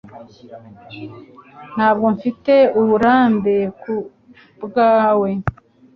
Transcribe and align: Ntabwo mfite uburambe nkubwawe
Ntabwo 1.73 2.05
mfite 2.15 2.53
uburambe 2.81 3.55
nkubwawe 3.73 5.29